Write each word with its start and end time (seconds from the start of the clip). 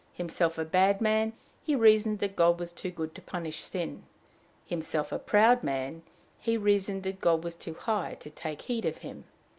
Himself 0.13 0.57
a 0.57 0.65
bad 0.65 0.99
man, 0.99 1.31
he 1.63 1.75
reasoned 1.75 2.17
that 2.21 2.35
God 2.35 2.59
was 2.59 2.73
too 2.73 2.89
good 2.89 3.13
to 3.13 3.21
punish 3.21 3.59
sin; 3.63 4.01
himself 4.65 5.11
a 5.11 5.19
proud 5.19 5.61
man, 5.61 6.01
he 6.39 6.57
reasoned 6.57 7.03
that 7.03 7.21
God 7.21 7.43
was 7.43 7.53
too 7.53 7.75
high 7.75 8.15
to 8.19 8.31
take 8.31 8.63
heed 8.63 8.85
of 8.85 8.97
him. 9.05 9.25